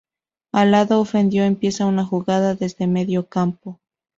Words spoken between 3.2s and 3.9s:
campo.